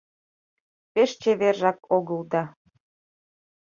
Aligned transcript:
Пеш 0.93 1.11
чевержак 1.21 1.79
огыл 1.97 2.21
да... 2.31 2.43